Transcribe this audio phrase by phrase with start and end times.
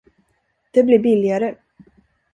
[0.71, 1.55] Det blir billigare.